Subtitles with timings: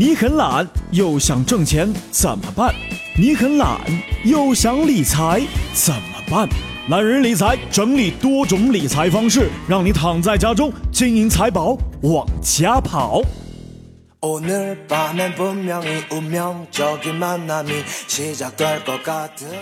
[0.00, 2.74] 你很懒又想挣钱怎么办？
[3.18, 3.78] 你很懒
[4.24, 5.42] 又想理财
[5.74, 6.48] 怎么办？
[6.88, 13.20] 懒人理财整理多种理财方式，让你躺在家中，金银财宝往家跑。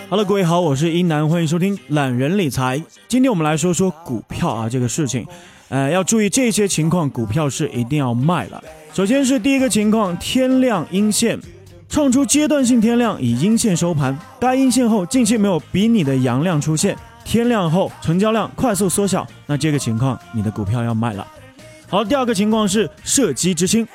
[0.09, 2.81] Hello，，各位好，我是一南，欢迎收听懒人理财。
[3.09, 5.27] 今天我们来说说股票啊这个事情，
[5.67, 8.63] 呃，要注意这些情况，股票是一定要卖了。
[8.91, 11.39] 首先是第一个情况，天量阴线，
[11.87, 14.17] 创出阶段性天量，以阴线收盘。
[14.39, 21.25] 该阴线后，近期没有比拟的阳量出现，天量后成交量快速缩小，那这个情况你的股票要卖了。
[21.87, 23.87] 好，第二个情况是射击之星，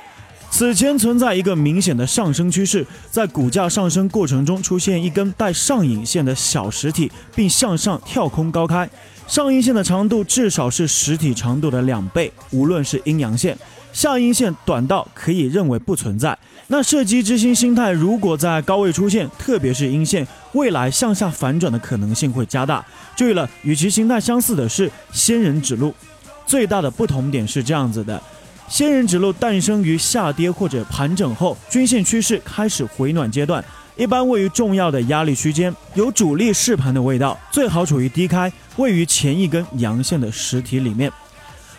[0.48, 8.88] 此前存在一个明显的上升趋势，在股价上升过程中出现一根带上影线的小实体，并向上跳空高开，
[9.26, 13.58] 上阴线的长度至少是实体长度的两倍，无论是阴阳线。
[13.94, 16.36] 下阴线短到可以认为不存在。
[16.66, 22.84] 那射击之星心态如果在高位出现，特别是阴线，未来向下反转的可能性会加大。
[23.14, 25.94] 注意了，与其心态相似的是仙人指路，
[26.44, 28.20] 最大的不同点是这样子的：
[28.68, 33.64] 仙人指路诞生于下跌或者盘整后，均线趋势开始回暖阶段，
[33.96, 41.12] 一般位于重要的压力区间，有主力试盘的味道，最好处于低开，位于前一根阳线的实体里面。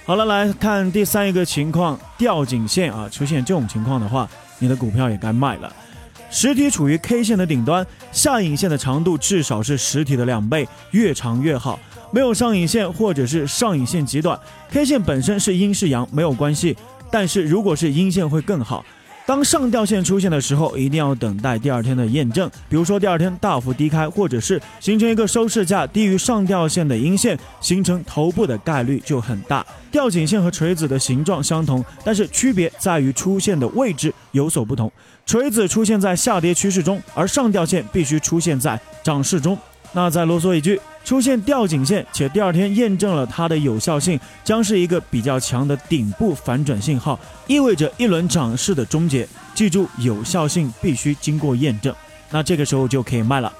[0.07, 5.75] 好了，来看第三一个情况，吊颈线啊，出现这种情况的话，你的股票也该卖了。
[6.29, 11.79] 实体处于 K 线的顶端，下影线的长度至少是实体的两倍，越长越好。
[12.11, 14.39] 没有上影线或者是上影线极短
[14.69, 16.77] ，K 线本身是阴是阳没有关系，
[17.09, 18.85] 但是如果是阴线会更好。
[19.25, 22.49] 当上吊线出现的时候，一定要等待第二天的验证。
[22.69, 29.65] 比如说第二天大幅低开，或者是形成一个收市价低于上吊线的阴线，形成头部的概率就很大。
[29.89, 34.91] 吊颈线和锤子的形状相同，但是区别在于出现的位置有所不同。
[35.25, 39.57] 锤子出现在下跌趋势中，而上吊线必须出现在涨势中。
[39.93, 40.79] 那再啰嗦一句。
[41.05, 49.25] 出现吊颈线，且第二天验证了它的有效性，将是一个比较强的顶部反转信号，意味着一轮涨势的终结。
[49.53, 51.95] 记住，有效性必须经过验证，
[52.31, 53.53] 那这个时候就可以卖了。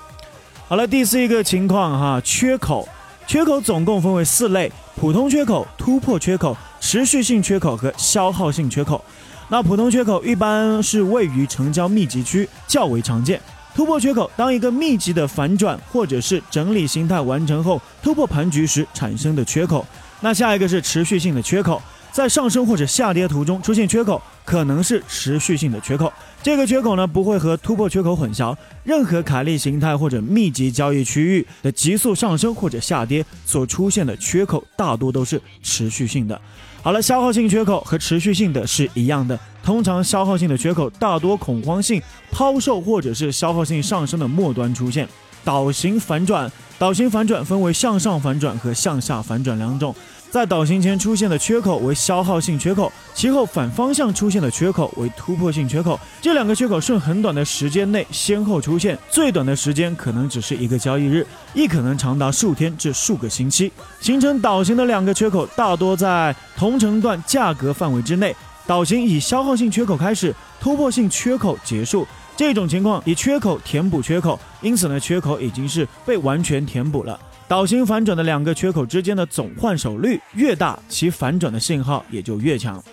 [0.68, 2.90] 好了，第四一个情况哈，缺口，
[3.28, 9.06] 缺口总共分为四类：普通缺口、突破缺口、持续性缺口和消耗性缺口。
[9.48, 13.40] 那普通缺口一般是位于成交密集区，较为常见。
[13.76, 19.86] 突破缺口，当一个密集的反转或者是整理形态完成后，突破盘局时产生的缺口。
[20.22, 26.12] 那下一个是持续性的缺口，在上升或者下跌途中出现缺口，可能是持续性的缺口。
[26.46, 28.56] 这个缺口呢不会和突破缺口混淆。
[28.84, 36.40] 任何凯利形态或者密集交易区域的急速上升或者下跌所出现的缺口，大多都是持续性的。
[36.84, 39.40] 好了，消耗性缺口和持续性的是一样的。
[39.64, 42.00] 通常消耗性的缺口大多恐慌性
[42.32, 45.10] 抛售或者是消耗性上升的末端出现。
[45.44, 49.96] 倒型反转，倒型反转分为向上反转和向下反转两种。
[50.36, 55.98] 在倒行前出现的缺口为消耗性缺口，其后反方向出现的缺口为突破性缺口。
[56.22, 63.72] 这两个缺口顺很短的时间内先后出现，最短的时间可能只是一个交易日，亦可能长达数天至数个星期。
[64.02, 68.36] 形成倒行的两个缺口大多在同程段价格范围之内。
[68.68, 72.06] 倒行以消耗性缺口开始，突破性缺口结束。
[72.36, 77.18] 这种情况以缺口填补缺口，因此呢，缺口已经是被完全填补了。
[77.48, 82.84] 倒行反转的两个缺口之间的总换手率越大，其反转的信号也就越强。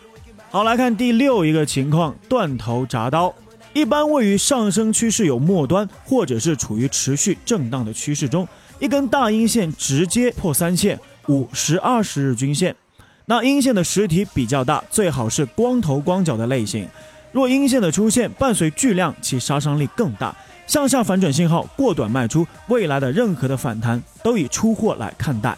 [0.50, 3.34] 好，来看第六一个情况，断头铡刀，
[3.72, 8.46] 一般位于上升趋势有末端，或者是处于持续震荡的趋势中，
[8.78, 12.76] 一根大阴线直接破三线、五十、二十日均线。
[13.24, 16.86] 那阴线的实体比较大，最好是光头光脚的类型。
[17.32, 20.36] 若阴线的出现伴随巨量，其杀伤力更大。
[20.66, 25.56] 向下反转信号过短卖出，未来的任何的反弹都以出货来看待。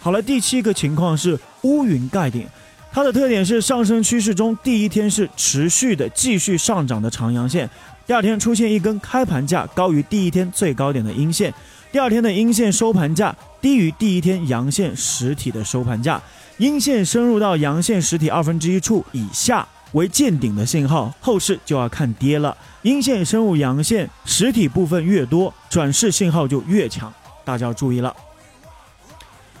[0.00, 2.46] 好了，第七个情况是乌云盖顶，
[2.92, 7.68] 它的特点是上升趋势中第一天是持续的继续上涨的长阳线，
[8.06, 11.52] 第二天出现一根开盘价高于第一天最高点的阴线，
[11.90, 16.22] 第二天的阴线收盘价低于第一天阳线实体的收盘价，
[16.58, 19.66] 阴线深入到阳线实体二分之一处以下。
[19.92, 22.56] 为见顶的信号，后市就要看跌了。
[22.82, 27.12] 阴线深入阳线实体部分越多，转势信号就越强，
[27.44, 28.14] 大家要注意了。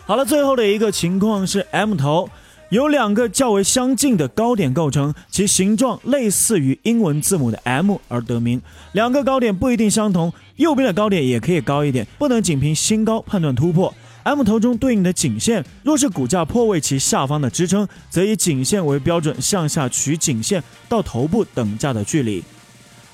[0.04, 2.30] 好了，最后的一个情况是 M 头，
[2.70, 8.62] 有两个较为相近的高点构成，其形状类似于英文字母的 M 而得名。
[8.92, 13.92] 两个高点不一定相同，右边的高点也可以高一点，不能仅凭新高判断突破。
[14.24, 22.44] M 头中对应的颈线，若是股价破位其下方的支撑，则以颈线为标准向下取颈线到头部等价的距离。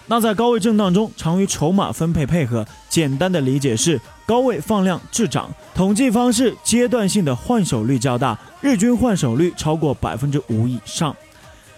[0.07, 2.67] 那在高位震荡中，常与筹码分配配合。
[2.91, 5.51] 简单的理解是高位放量滞涨。
[5.75, 11.17] 统计方式阶段性的换手率较大，日均换手率超过百分之五以上。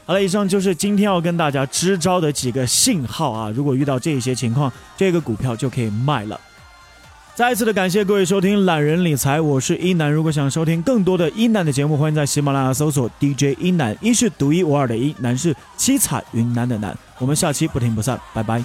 [0.05, 3.49] 好了，以上就是今天要跟大家支招的几个信号啊。
[3.50, 6.40] 如果遇到这些情况，这个股票就可以卖了。
[7.37, 10.11] 再一次的感谢各位收听懒人理财，我是一楠。
[10.11, 16.97] 如果想收听更多的一楠的节目，欢迎在喜马拉雅搜索 DJ 一楠，一是独一无二的一，楠是七彩云南的南。
[17.19, 18.65] 我们下期不听不散，拜拜。